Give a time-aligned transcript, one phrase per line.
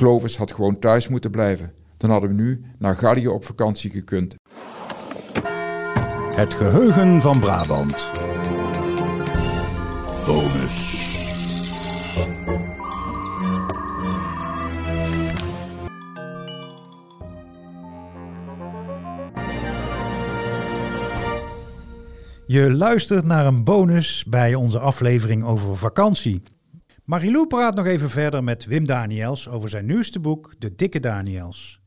[0.00, 1.72] Clovis had gewoon thuis moeten blijven.
[1.96, 4.34] Dan hadden we nu naar Gallië op vakantie gekund.
[6.34, 8.10] Het geheugen van Brabant.
[10.26, 11.08] Bonus.
[22.46, 26.42] Je luistert naar een bonus bij onze aflevering over vakantie.
[27.10, 31.80] Marilou praat nog even verder met Wim Daniels over zijn nieuwste boek, De Dikke Daniels.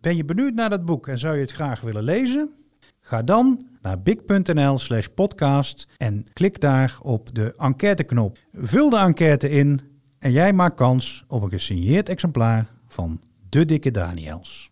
[0.00, 2.50] Ben je benieuwd naar dat boek en zou je het graag willen lezen?
[3.00, 8.38] Ga dan naar big.nl slash podcast en klik daar op de enquêteknop.
[8.52, 9.80] Vul de enquête in
[10.18, 14.70] en jij maakt kans op een gesigneerd exemplaar van De Dikke Daniels.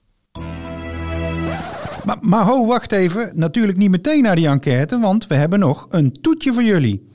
[2.04, 3.30] Maar, maar ho, wacht even.
[3.34, 7.14] Natuurlijk niet meteen naar die enquête, want we hebben nog een toetje voor jullie.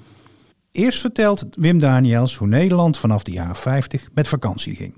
[0.72, 4.98] Eerst vertelt Wim Daniels hoe Nederland vanaf de jaren 50 met vakantie ging.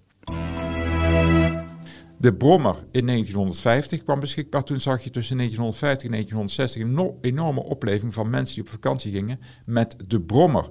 [2.17, 4.63] De Brommer in 1950 kwam beschikbaar.
[4.63, 9.11] Toen zag je tussen 1950 en 1960 een enorme opleving van mensen die op vakantie
[9.11, 10.69] gingen met de Brommer.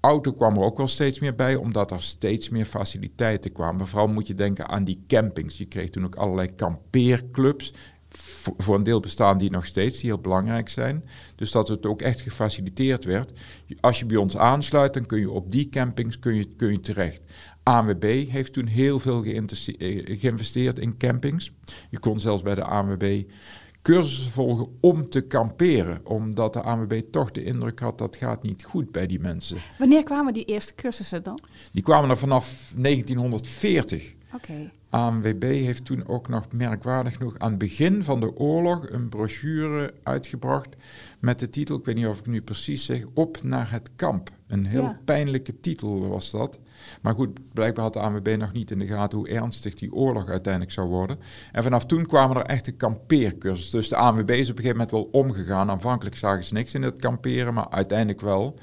[0.00, 3.86] Auto kwam er ook wel steeds meer bij, omdat er steeds meer faciliteiten kwamen.
[3.86, 5.58] Vooral moet je denken aan die campings.
[5.58, 7.72] Je kreeg toen ook allerlei kampeerclubs
[8.56, 11.04] voor een deel bestaan die nog steeds, die heel belangrijk zijn.
[11.36, 13.32] Dus dat het ook echt gefaciliteerd werd.
[13.80, 16.80] Als je bij ons aansluit, dan kun je op die campings kun je, kun je
[16.80, 17.20] terecht.
[17.62, 21.52] ANWB heeft toen heel veel eh, geïnvesteerd in campings.
[21.90, 23.22] Je kon zelfs bij de ANWB
[23.82, 26.00] cursussen volgen om te kamperen.
[26.06, 29.56] Omdat de ANWB toch de indruk had dat gaat niet goed bij die mensen.
[29.78, 31.38] Wanneer kwamen die eerste cursussen dan?
[31.72, 34.14] Die kwamen er vanaf 1940.
[34.34, 34.70] Oké.
[34.90, 39.94] ANWB heeft toen ook nog merkwaardig genoeg aan het begin van de oorlog een brochure
[40.02, 40.68] uitgebracht
[41.20, 44.30] met de titel, ik weet niet of ik nu precies zeg, Op naar het kamp.
[44.46, 46.58] Een heel pijnlijke titel was dat.
[47.02, 50.28] Maar goed, blijkbaar had de ANWB nog niet in de gaten hoe ernstig die oorlog
[50.28, 51.18] uiteindelijk zou worden.
[51.52, 53.78] En vanaf toen kwamen er echte kampeercursussen.
[53.78, 55.70] Dus de ANWB is op een gegeven moment wel omgegaan.
[55.70, 58.58] Aanvankelijk zagen ze niks in het kamperen, maar uiteindelijk wel.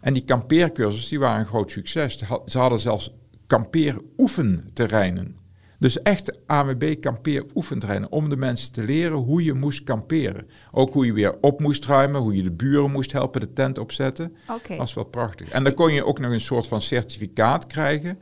[0.00, 2.18] En die kampeercursussen die waren een groot succes.
[2.44, 3.14] Ze hadden zelfs
[3.46, 5.40] kampeeroefenterreinen.
[5.82, 10.48] Dus echt AWB kampeer oefenterreinen om de mensen te leren hoe je moest kamperen.
[10.70, 13.78] Ook hoe je weer op moest ruimen, hoe je de buren moest helpen de tent
[13.78, 14.36] opzetten.
[14.42, 14.60] Okay.
[14.68, 15.48] Dat was wel prachtig.
[15.48, 18.18] En dan kon je ook nog een soort van certificaat krijgen.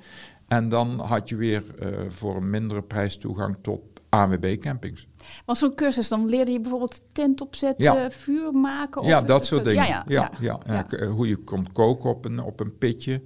[0.48, 5.06] En dan had je weer uh, voor een mindere prijs toegang tot AWB campings.
[5.44, 9.00] Was zo'n cursus, dan leerde je bijvoorbeeld tent opzetten, vuur maken?
[9.00, 9.86] Of ja, dat soort dingen.
[9.86, 10.04] Ja,
[10.40, 13.22] ja, ja, Hoe je kon koken op een, op een pitje.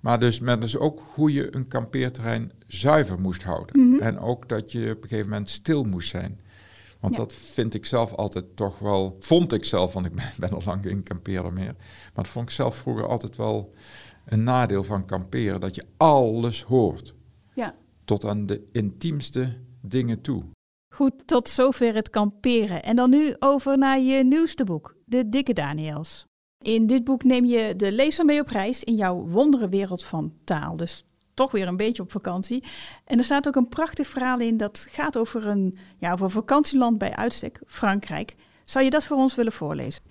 [0.00, 3.90] Maar dus, maar dus ook hoe je een kampeerterrein zuiver moest houden.
[3.90, 4.02] Mhm.
[4.02, 6.40] En ook dat je op een gegeven moment stil moest zijn.
[7.00, 10.50] Want dat vind ik zelf altijd toch wel, vond ik zelf, want ik ben, ben
[10.50, 11.74] al lang geen kampeerder meer.
[12.14, 13.74] Maar dat vond ik zelf vroeger altijd wel
[14.24, 17.14] een nadeel van kamperen, dat je alles hoort.
[17.54, 17.74] Ja.
[18.04, 19.56] Tot aan de intiemste
[19.88, 20.44] dingen toe.
[20.94, 22.82] Goed, tot zover het kamperen.
[22.82, 26.24] En dan nu over naar je nieuwste boek, De Dikke Daniels.
[26.64, 30.32] In dit boek neem je de lezer mee op reis in jouw wondere wereld van
[30.44, 30.76] taal.
[30.76, 31.04] Dus
[31.34, 32.64] toch weer een beetje op vakantie.
[33.04, 36.30] En er staat ook een prachtig verhaal in dat gaat over een, ja, over een
[36.30, 38.34] vakantieland bij uitstek, Frankrijk.
[38.64, 40.02] Zou je dat voor ons willen voorlezen?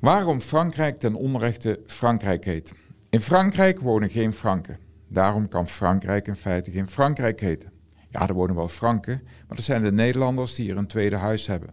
[0.00, 2.72] Waarom Frankrijk ten onrechte Frankrijk heet.
[3.10, 4.78] In Frankrijk wonen geen Franken.
[5.08, 7.77] Daarom kan Frankrijk in feite geen Frankrijk heten.
[8.10, 11.46] Ja, er wonen wel Franken, maar dat zijn de Nederlanders die hier een tweede huis
[11.46, 11.70] hebben.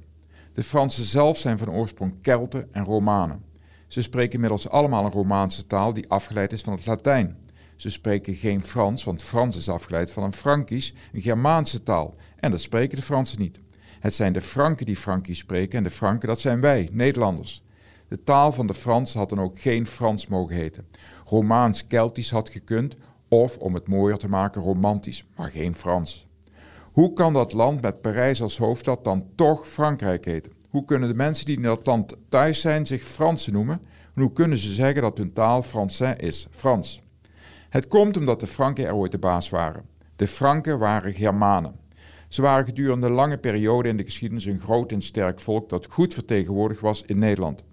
[0.53, 3.43] De Fransen zelf zijn van oorsprong Kelten en Romanen.
[3.87, 7.37] Ze spreken inmiddels allemaal een Romaanse taal die afgeleid is van het Latijn.
[7.75, 12.15] Ze spreken geen Frans, want Frans is afgeleid van een Frankisch, een Germaanse taal.
[12.35, 13.59] En dat spreken de Fransen niet.
[13.99, 17.63] Het zijn de Franken die Frankisch spreken en de Franken dat zijn wij, Nederlanders.
[18.07, 20.87] De taal van de Fransen had dan ook geen Frans mogen heten.
[21.25, 22.95] Romaans-Keltisch had gekund,
[23.27, 26.24] of om het mooier te maken, romantisch, maar geen Frans.
[26.95, 30.51] Hoe kan dat land met Parijs als hoofdstad dan toch Frankrijk heten?
[30.69, 33.79] Hoe kunnen de mensen die in dat land thuis zijn zich Fransen noemen?
[34.15, 37.01] En hoe kunnen ze zeggen dat hun taal Français is, Frans?
[37.69, 39.85] Het komt omdat de Franken er ooit de baas waren.
[40.15, 41.75] De Franken waren Germanen.
[42.29, 46.13] Ze waren gedurende lange periode in de geschiedenis een groot en sterk volk dat goed
[46.13, 47.63] vertegenwoordigd was in Nederland.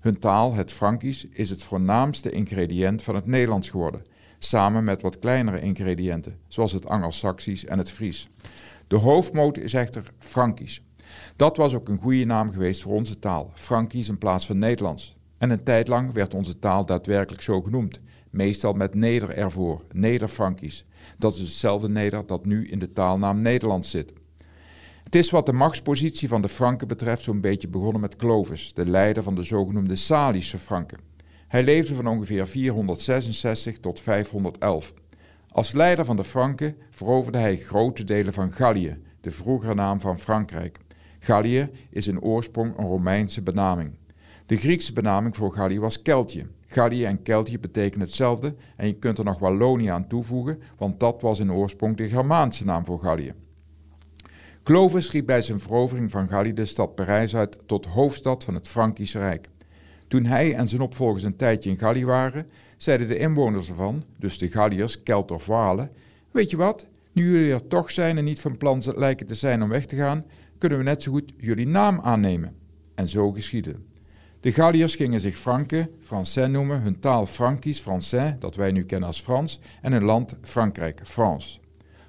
[0.00, 4.02] Hun taal, het Frankisch, is het voornaamste ingrediënt van het Nederlands geworden,
[4.46, 8.28] samen met wat kleinere ingrediënten, zoals het Angelsaksisch en het Fries.
[8.86, 10.82] De hoofdmoot is echter Frankisch.
[11.36, 15.16] Dat was ook een goede naam geweest voor onze taal, Frankisch in plaats van Nederlands.
[15.38, 18.00] En een tijd lang werd onze taal daadwerkelijk zo genoemd,
[18.30, 20.84] meestal met Neder ervoor, Neder-Frankisch.
[21.18, 24.12] Dat is hetzelfde Neder dat nu in de taalnaam Nederlands zit.
[25.04, 28.86] Het is wat de machtspositie van de Franken betreft zo'n beetje begonnen met Clovis, de
[28.86, 31.05] leider van de zogenoemde Salische Franken.
[31.56, 34.94] Hij leefde van ongeveer 466 tot 511.
[35.48, 40.18] Als leider van de Franken veroverde hij grote delen van Gallië, de vroegere naam van
[40.18, 40.78] Frankrijk.
[41.18, 43.98] Gallië is in oorsprong een Romeinse benaming.
[44.46, 46.46] De Griekse benaming voor Gallië was Keltje.
[46.66, 51.22] Gallië en Keltje betekenen hetzelfde en je kunt er nog Wallonië aan toevoegen, want dat
[51.22, 53.32] was in oorsprong de Germaanse naam voor Gallië.
[54.62, 58.68] Clovis riep bij zijn verovering van Gallië de stad Parijs uit tot hoofdstad van het
[58.68, 59.48] Frankische Rijk.
[60.08, 64.38] Toen hij en zijn opvolgers een tijdje in Gallië waren, zeiden de inwoners ervan, dus
[64.38, 65.90] de Galliërs, Kelt of Walen,
[66.30, 69.62] weet je wat, nu jullie er toch zijn en niet van plan lijken te zijn
[69.62, 70.24] om weg te gaan,
[70.58, 72.54] kunnen we net zo goed jullie naam aannemen.
[72.94, 73.74] En zo geschiedde.
[74.40, 79.08] De Galliërs gingen zich Franken, Français noemen, hun taal Frankisch, Français, dat wij nu kennen
[79.08, 81.58] als Frans, en hun land Frankrijk, France.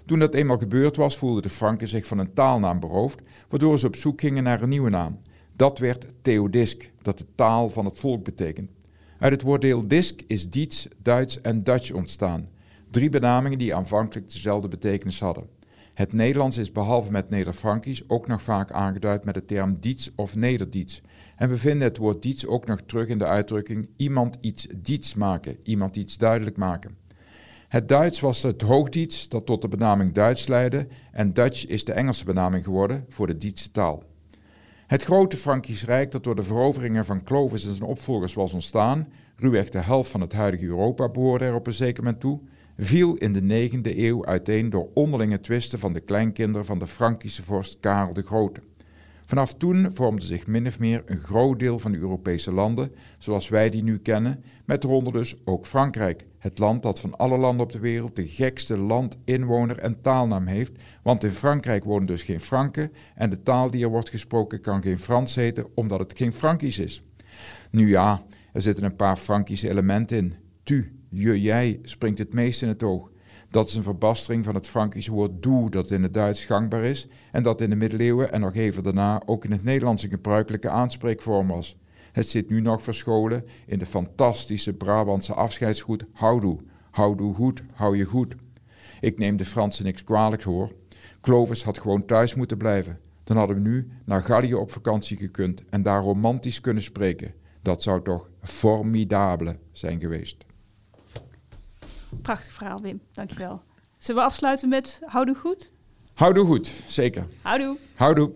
[0.05, 3.87] Toen dat eenmaal gebeurd was, voelden de Franken zich van een taalnaam beroofd, waardoor ze
[3.87, 5.19] op zoek gingen naar een nieuwe naam.
[5.57, 8.69] Dat werd Theodisk, dat de taal van het volk betekent.
[9.19, 12.47] Uit het woorddeel disk is Diets, Duits en Dutch ontstaan.
[12.91, 15.49] Drie benamingen die aanvankelijk dezelfde betekenis hadden.
[15.93, 20.35] Het Nederlands is behalve met Nederfrankisch ook nog vaak aangeduid met de term Diets of
[20.35, 21.01] Nederdiets.
[21.35, 25.13] En we vinden het woord Diets ook nog terug in de uitdrukking iemand iets diets
[25.13, 26.97] maken, iemand iets duidelijk maken.
[27.67, 31.93] Het Duits was het Hoogdiets dat tot de benaming Duits leidde en Dutch is de
[31.93, 34.03] Engelse benaming geworden voor de Dietse taal.
[34.87, 39.07] Het grote Frankisch Rijk dat door de veroveringen van Clovis en zijn opvolgers was ontstaan,
[39.35, 42.39] ruwweg de helft van het huidige Europa behoorde er op een zeker moment toe,
[42.77, 47.43] viel in de 9e eeuw uiteen door onderlinge twisten van de kleinkinderen van de Frankische
[47.43, 48.61] vorst Karel de Grote.
[49.27, 53.49] Vanaf toen vormde zich min of meer een groot deel van de Europese landen, zoals
[53.49, 57.65] wij die nu kennen, met eronder dus ook Frankrijk, het land dat van alle landen
[57.65, 60.71] op de wereld de gekste land, inwoner en taalnaam heeft,
[61.03, 64.81] want in Frankrijk wonen dus geen Franken en de taal die er wordt gesproken kan
[64.81, 67.03] geen Frans heten omdat het geen Frankisch is.
[67.71, 68.23] Nu ja,
[68.53, 70.33] er zitten een paar Frankische elementen in.
[70.63, 73.09] Tu, je, jij springt het meest in het oog.
[73.57, 77.07] Dat is een verbastering van het Frankische woord doe, dat in het Duits gangbaar is
[77.31, 80.69] en dat in de middeleeuwen en nog even daarna ook in het Nederlands een gebruikelijke
[80.69, 81.77] aanspreekvorm was.
[82.11, 86.59] Het zit nu nog verscholen in de fantastische Brabantse afscheidsgoed houdoe.
[86.91, 88.35] Houdoe goed, hou je goed.
[89.01, 90.71] Ik neem de Fransen niks kwalijk hoor.
[91.21, 92.99] Clovis had gewoon thuis moeten blijven.
[93.23, 97.33] Dan hadden we nu naar Gallië op vakantie gekund en daar romantisch kunnen spreken.
[97.61, 100.45] Dat zou toch formidabele zijn geweest.
[102.21, 103.01] Prachtig verhaal, Wim.
[103.11, 103.61] Dankjewel.
[103.97, 105.71] Zullen we afsluiten met houdoe goed?
[106.13, 107.25] Houdoe goed, zeker.
[107.41, 107.77] Houdoe.
[107.95, 108.31] Houdoe.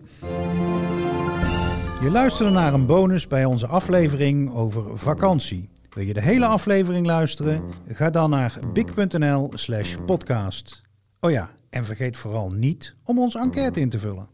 [2.00, 5.70] Je luisterde naar een bonus bij onze aflevering over vakantie.
[5.90, 7.62] Wil je de hele aflevering luisteren?
[7.88, 10.80] Ga dan naar big.nl slash podcast.
[11.20, 14.28] Oh ja, en vergeet vooral niet om onze enquête in te vullen.